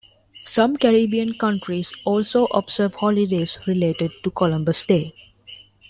[0.45, 5.13] Some Caribbean countries also observe holidays related to Columbus Day.